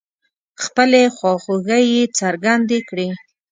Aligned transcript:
خپلې 0.63 1.01
خواخوږۍ 1.15 1.83
يې 1.95 2.03
څرګندې 2.19 2.79
کړې. 2.89 3.07